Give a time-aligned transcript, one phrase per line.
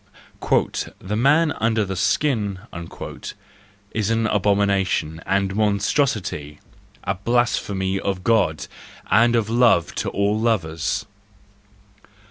[0.99, 2.61] "The man under the skin"
[3.91, 6.59] is an abomination and monstrosity,
[7.03, 8.65] a blasphemy of God
[9.11, 11.05] and of love to all lovers.